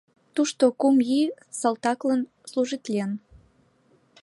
Тушто 0.35 0.63
кум 0.79 0.97
ий 1.17 1.27
салтаклан 1.59 2.21
служитлен. 2.49 3.11